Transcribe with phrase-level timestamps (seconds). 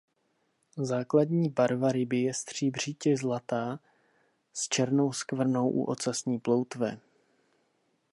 [0.77, 3.79] Základní barva ryby je stříbřitě zlatá
[4.53, 6.99] s černou skvrnou u ocasní ploutve.